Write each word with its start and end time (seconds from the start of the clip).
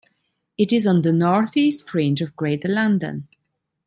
It 0.57 0.71
is 0.73 0.87
on 0.87 1.03
the 1.03 1.13
north-east 1.13 1.87
fringe 1.87 2.21
of 2.21 2.35
Greater 2.35 2.67
London. 2.69 3.27